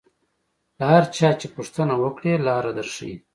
[0.77, 3.15] له هر چا چې پوښتنه وکړې لاره در ښیي.